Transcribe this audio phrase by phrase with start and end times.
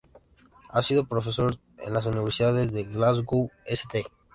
[0.71, 4.03] Ha sido profesor en las universidades de Glasgow, St.